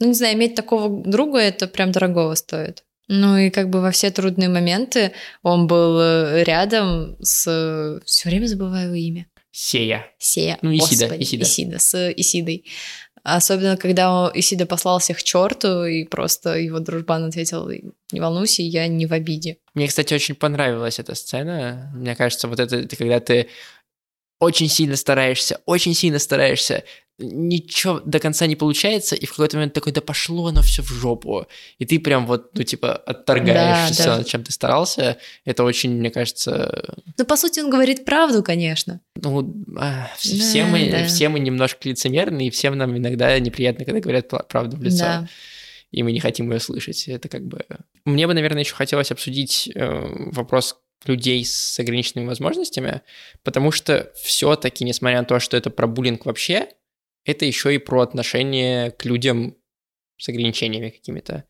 [0.00, 2.84] Ну, не знаю, иметь такого друга это прям дорогого стоит.
[3.08, 5.12] Ну и как бы во все трудные моменты
[5.42, 8.00] он был э, рядом с...
[8.04, 9.26] Все время забываю его имя.
[9.50, 10.06] Сея.
[10.18, 10.58] Сея.
[10.62, 11.44] Ну, Исида, Господи, Исида.
[11.44, 12.64] Исида, с Исидой.
[13.22, 18.86] Особенно, когда Исида послал всех к черту, и просто его дружбан ответил, не волнуйся, я
[18.86, 19.58] не в обиде.
[19.72, 21.90] Мне, кстати, очень понравилась эта сцена.
[21.94, 23.48] Мне кажется, вот это, это когда ты
[24.40, 26.84] очень сильно стараешься, очень сильно стараешься,
[27.18, 30.88] ничего до конца не получается, и в какой-то момент такой, да пошло оно все в
[30.88, 31.46] жопу.
[31.78, 34.24] И ты прям вот, ну, типа, отторгаешь Да, все, да.
[34.24, 35.18] чем ты старался.
[35.44, 39.00] Это очень, мне кажется, Ну, по сути, он говорит правду, конечно.
[39.14, 39.40] ну,
[39.76, 41.04] а, вс- Да, все, мы, да.
[41.06, 44.98] все мы немножко лицемерны, и всем нам иногда неприятно, когда говорят правду в лицо.
[45.04, 45.28] Да.
[45.92, 47.06] и мы не хотим ее слышать.
[47.06, 47.64] Это как бы...
[48.04, 53.02] Мне бы, наверное, еще хотелось обсудить э, вопрос людей с ограниченными возможностями,
[53.44, 56.68] потому что все-таки, несмотря на то, что это про буллинг вообще,
[57.24, 59.56] это еще и про отношение к людям
[60.18, 61.44] с ограничениями какими-то.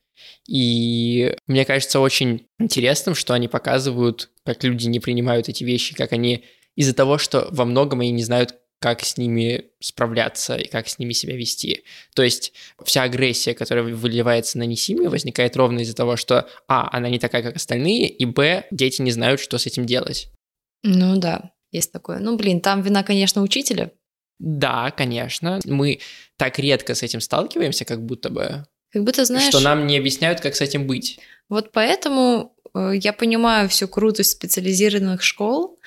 [0.48, 6.12] И мне кажется очень интересным, что они показывают, как люди не принимают эти вещи, как
[6.12, 6.44] они
[6.76, 10.98] из-за того, что во многом они не знают, как с ними справляться и как с
[10.98, 11.84] ними себя вести.
[12.14, 12.52] То есть
[12.84, 17.42] вся агрессия, которая выливается на Несими, возникает ровно из-за того, что а, она не такая,
[17.42, 20.28] как остальные, и б, дети не знают, что с этим делать.
[20.82, 22.18] Ну да, есть такое.
[22.18, 23.90] Ну, блин, там вина, конечно, учителя.
[24.38, 26.00] Да, конечно, мы
[26.36, 30.40] так редко с этим сталкиваемся, как будто бы, Как будто, знаешь, что нам не объясняют,
[30.40, 31.20] как с этим быть.
[31.48, 35.78] вот поэтому э, я понимаю всю крутость специализированных школ,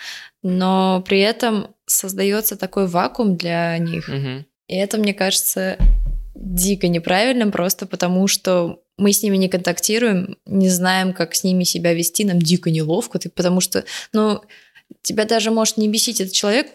[0.43, 4.07] но при этом создается такой вакуум для них.
[4.07, 4.45] Мгм.
[4.67, 5.77] И это, мне кажется,
[6.35, 11.63] дико неправильным, просто потому что мы с ними не контактируем, не знаем, как с ними
[11.63, 14.41] себя вести, нам дико неловко, ты, потому что, ну,
[15.01, 16.67] тебя даже может не бесить этот человек,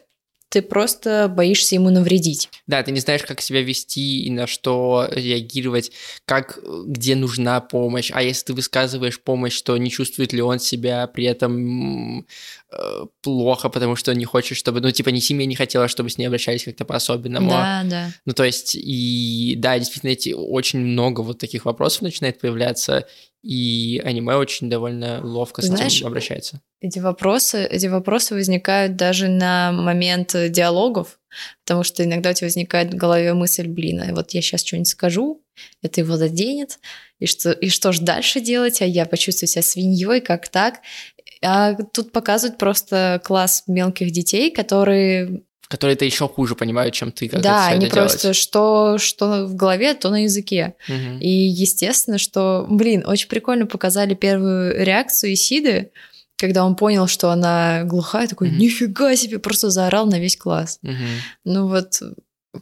[0.53, 2.51] ты просто боишься ему навредить.
[2.67, 5.93] Да, ты не знаешь, как себя вести и на что реагировать,
[6.27, 8.11] как, где нужна помощь.
[8.13, 12.27] А если ты высказываешь помощь, то не чувствует ли он себя при этом
[12.71, 16.19] э, плохо, потому что не хочет, чтобы, ну, типа, ни семья не хотела, чтобы с
[16.19, 17.49] ней обращались как-то по-особенному.
[17.49, 18.13] Да, да.
[18.27, 23.07] Ну, то есть, и да, действительно, эти очень много вот таких вопросов начинает появляться,
[23.43, 26.61] и аниме очень довольно ловко с Знаешь, этим обращается.
[26.81, 31.19] Эти вопросы, эти вопросы возникают даже на момент диалогов,
[31.65, 34.89] потому что иногда у тебя возникает в голове мысль, блин, а вот я сейчас что-нибудь
[34.89, 35.43] скажу,
[35.83, 36.79] это его заденет,
[37.19, 40.81] и что, и что же дальше делать, а я почувствую себя свиньей, как так?
[41.45, 45.43] А тут показывают просто класс мелких детей, которые
[45.73, 48.11] Которые это еще хуже понимают, чем ты, как да, это, они это делать.
[48.11, 50.75] просто что, что в голове, то на языке.
[50.87, 51.19] Мгм.
[51.19, 55.91] И естественно, что, блин, очень прикольно показали первую реакцию Исиды,
[56.37, 58.59] когда он понял, что она глухая, такой, Мгм.
[58.59, 60.79] нифига себе, просто заорал на весь класс.
[60.83, 61.07] Мгм.
[61.47, 62.03] Ну вот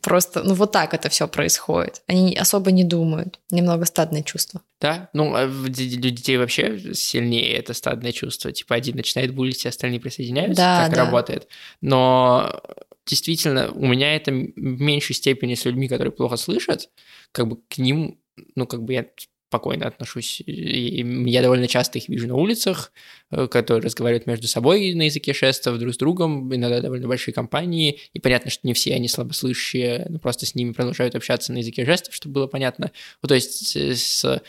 [0.02, 2.02] просто, ну вот так это все происходит.
[2.06, 3.40] Они особо не думают.
[3.50, 4.60] Немного стадное чувство.
[4.80, 8.52] Да, ну, а д- для детей вообще сильнее это стадное чувство.
[8.52, 11.04] Типа один начинает булить, остальные присоединяются, Да, так да.
[11.06, 11.48] работает.
[11.80, 12.62] Но
[13.10, 16.88] действительно, у меня это в меньшей степени с людьми, которые плохо слышат,
[17.32, 18.18] как бы к ним,
[18.54, 19.06] ну, как бы я
[19.50, 20.40] спокойно отношусь.
[20.46, 22.92] И я довольно часто их вижу на улицах,
[23.32, 27.98] э, которые разговаривают между собой на языке жестов, друг с другом, иногда довольно большие компании,
[28.12, 31.84] и понятно, что не все они слабослышащие, но просто с ними продолжают общаться на языке
[31.84, 32.92] жестов, чтобы было понятно.
[33.22, 34.40] Ну, то есть э, с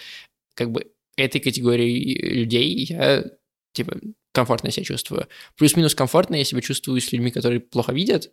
[0.54, 3.26] как бы этой категорией людей я
[3.74, 3.98] типа
[4.34, 5.28] комфортно себя чувствую.
[5.58, 8.32] Плюс-минус комфортно я себя чувствую с людьми, которые плохо видят.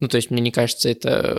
[0.00, 1.36] Ну, то есть мне не кажется это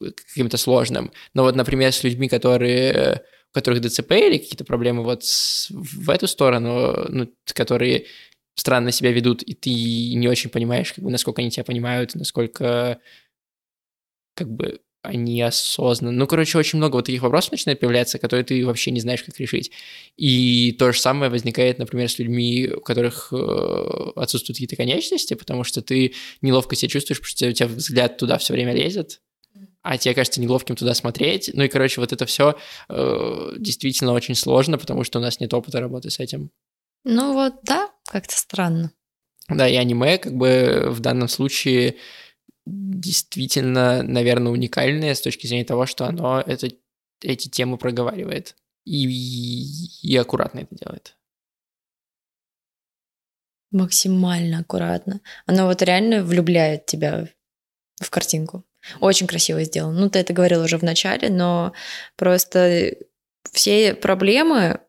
[0.00, 1.12] э, каким-то сложным.
[1.34, 6.10] Но вот, например, с людьми, которые у которых ДЦП или какие-то проблемы вот с- в
[6.10, 8.04] эту сторону, ну, которые
[8.56, 12.98] странно себя ведут, и ты не очень понимаешь, как бы, насколько они тебя понимают, насколько
[14.34, 16.12] как бы они осознанно.
[16.12, 19.38] Ну, короче, очень много вот таких вопросов начинает появляться, которые ты вообще не знаешь, как
[19.40, 19.70] решить.
[20.16, 25.64] И то же самое возникает, например, с людьми, у которых э, отсутствуют какие-то конечности, потому
[25.64, 29.20] что ты неловко себя чувствуешь, потому что у тебя взгляд туда все время лезет,
[29.82, 31.50] а тебе кажется неловким туда смотреть.
[31.54, 32.56] Ну и, короче, вот это все
[32.88, 36.50] действительно очень сложно, потому что у нас нет опыта работы с этим.
[37.04, 38.92] Ну вот, да, как-то странно.
[39.48, 41.96] Да, и аниме, как бы в данном случае
[42.68, 46.68] действительно, наверное, уникальное с точки зрения того, что оно это,
[47.22, 48.56] эти темы проговаривает.
[48.84, 49.06] И,
[50.02, 51.16] и аккуратно это делает.
[53.70, 55.20] Максимально аккуратно.
[55.46, 57.28] Оно вот реально влюбляет тебя
[58.00, 58.64] в картинку.
[59.00, 60.00] Очень красиво сделано.
[60.00, 61.74] Ну, ты это говорил уже в начале, но
[62.16, 62.94] просто
[63.52, 64.80] все проблемы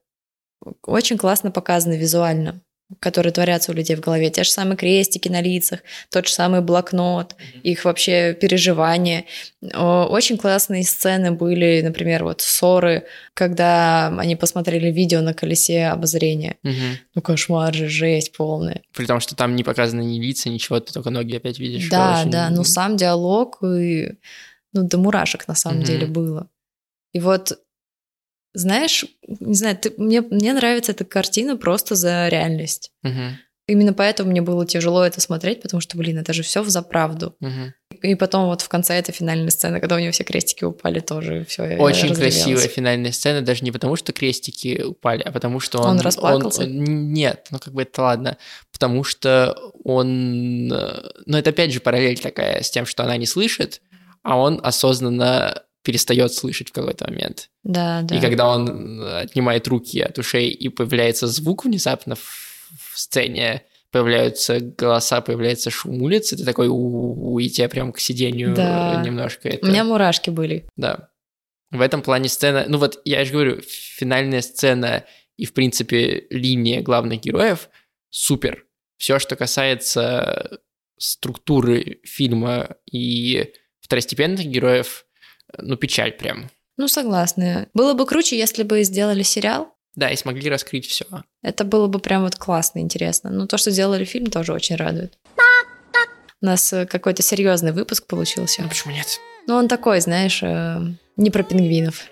[0.84, 2.62] очень классно показаны визуально,
[3.00, 4.30] которые творятся у людей в голове.
[4.32, 9.26] Те же самые крестики на лицах, тот же самый блокнот, их вообще переживания.
[9.62, 16.58] Очень классные сцены были, например, вот ссоры, когда они посмотрели видео на колесе обозрения.
[16.64, 16.98] Мгм.
[17.14, 18.82] Ну, кошмар же, жесть полная.
[18.96, 21.90] При том, что там не показано ни лица, ничего, ты только ноги опять видишь.
[21.90, 24.14] Да, Очень- да, ну сам диалог, и,
[24.74, 25.86] ну, до мурашек на самом Мгм.
[25.86, 26.50] деле было.
[27.14, 27.58] И вот,
[28.54, 32.92] знаешь, не знаю, ты, мне, мне нравится эта картина просто за реальность.
[33.04, 33.38] Мгм.
[33.70, 37.36] Именно поэтому мне было тяжело это смотреть, потому что, блин, это же все за правду.
[37.40, 37.76] Мгм.
[38.02, 41.46] И потом вот в конце этой финальной сцены, когда у него все крестики упали, тоже
[41.48, 41.78] все.
[41.78, 45.92] Очень красивая финальная сцена, даже не потому, что крестики упали, а потому что он...
[45.92, 46.64] Он расплакался?
[46.64, 48.38] он- нет, ну как бы это ладно.
[48.72, 50.68] Потому что он...
[50.68, 53.82] Ну это опять же параллель такая с тем, что она не слышит,
[54.24, 57.50] а он осознанно перестает слышать в какой-то момент.
[57.64, 58.16] Да, да.
[58.16, 63.64] И когда он э, отнимает руки от ушей и появляется звук внезапно в, в сцене,
[63.90, 69.02] появляются голоса, появляется шум улицы, ты такой, у и тебя прям к сидению Да.
[69.04, 69.66] немножко это...
[69.66, 70.68] У меня мурашки были.
[70.78, 71.10] Да.
[71.72, 72.66] В этом плане сцена...
[72.68, 75.06] Ну вот, я же говорю, финальная сцена
[75.38, 77.68] и, в принципе, линия главных героев
[78.12, 78.68] супер.
[78.98, 80.60] Все, что касается
[81.00, 85.08] структуры фильма и второстепенных героев,
[85.58, 86.50] ну, печаль прям.
[86.78, 87.68] Ну, согласна.
[87.74, 89.74] Было бы круче, если бы сделали сериал.
[89.96, 91.06] Да, и смогли раскрыть все.
[91.42, 93.30] Это было бы прям вот классно, интересно.
[93.30, 95.18] Но то, что сделали фильм, тоже очень радует.
[96.42, 98.62] У нас э, какой-то серьезный выпуск получился.
[98.62, 99.20] Ну, почему нет?
[99.46, 100.78] Ну, он такой, знаешь, э,
[101.18, 102.06] не про пингвинов.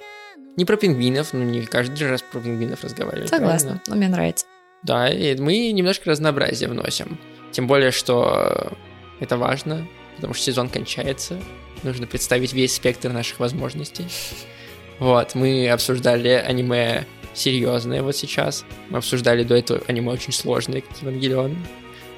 [0.57, 3.27] Не про пингвинов, ну, не каждый раз про пингвинов разговаривали.
[3.27, 3.83] Согласна, правильно?
[3.87, 4.45] но мне нравится.
[4.83, 7.17] Да, и мы немножко разнообразия вносим.
[7.51, 8.73] Тем более, что
[9.21, 11.39] это важно, потому что сезон кончается.
[11.83, 14.05] Нужно представить весь спектр наших возможностей.
[14.99, 18.65] Вот, мы обсуждали аниме серьезное вот сейчас.
[18.89, 21.55] Мы обсуждали до этого аниме очень сложное, как Евангелион.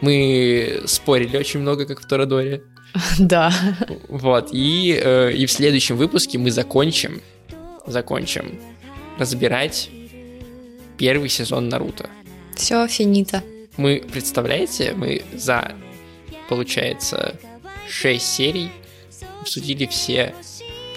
[0.01, 2.63] Мы спорили очень много, как в Торадоре.
[3.19, 3.53] Да.
[4.07, 7.21] Вот, и, э, и в следующем выпуске мы закончим,
[7.85, 8.59] закончим
[9.19, 9.91] разбирать
[10.97, 12.09] первый сезон Наруто.
[12.55, 13.43] Все, финита.
[13.77, 15.73] Мы, представляете, мы за,
[16.49, 17.39] получается,
[17.89, 18.69] 6 серий
[19.41, 20.33] обсудили все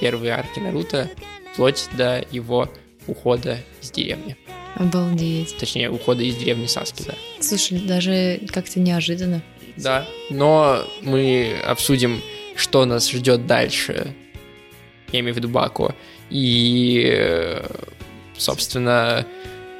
[0.01, 1.11] первые арки Наруто,
[1.53, 2.71] вплоть до его
[3.07, 4.37] ухода из деревни.
[4.75, 5.57] Обалдеть.
[5.59, 7.15] Точнее, ухода из деревни Саски, да.
[7.41, 9.43] Слушай, даже как-то неожиданно.
[9.77, 12.21] Да, но мы обсудим,
[12.57, 14.15] что нас ждет дальше.
[15.13, 15.95] Я имею в виду Баку.
[16.31, 17.61] И,
[18.37, 19.27] собственно,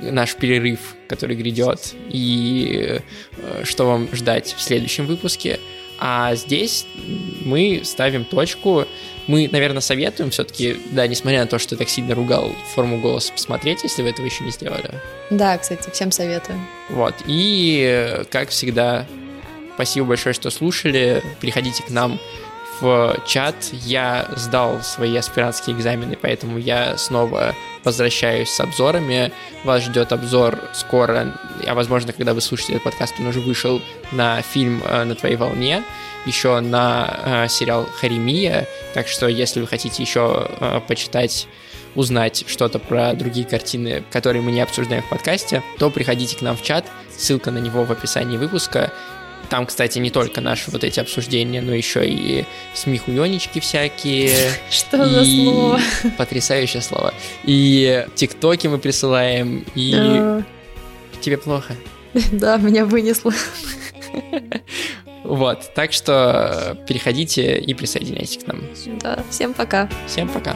[0.01, 3.01] наш перерыв, который грядет, и
[3.37, 5.59] э, что вам ждать в следующем выпуске.
[6.05, 6.85] А здесь
[7.45, 8.87] мы ставим точку.
[9.29, 13.85] Мы, наверное, советуем все-таки, да, несмотря на то, что так сильно ругал форму голоса, посмотреть,
[13.85, 14.91] если вы этого еще не сделали.
[15.31, 16.59] Да, кстати, всем советую.
[16.91, 17.15] Вот.
[17.29, 19.07] И, э, как всегда,
[19.77, 21.23] спасибо большое, что слушали.
[21.39, 22.19] Приходите к нам
[22.83, 23.55] в чат.
[23.73, 27.55] Я сдал свои аспирантские экзамены, поэтому я снова
[27.85, 29.33] возвращаюсь с обзорами.
[29.65, 33.81] Вас ждет обзор скоро, а возможно, когда вы слушаете этот подкаст, он уже вышел
[34.11, 35.83] на фильм э, «На твоей волне»,
[36.27, 41.49] еще на э, сериал «Харемия», так что если вы хотите еще э, почитать
[41.95, 46.57] узнать что-то про другие картины, которые мы не обсуждаем в подкасте, то приходите к нам
[46.57, 48.93] в чат, ссылка на него в описании выпуска.
[49.51, 54.51] Там, кстати, не только наши вот эти обсуждения, но еще и смехуёнички всякие.
[54.71, 55.81] Что за слово?
[56.19, 57.13] Потрясающее слово.
[57.45, 60.43] И тиктоки мы присылаем, и
[61.21, 61.75] тебе плохо.
[62.33, 63.33] Да, меня вынесло.
[65.25, 68.61] Вот, так что переходите и присоединяйтесь к нам.
[69.01, 69.89] Да, всем пока.
[70.07, 70.55] Всем пока.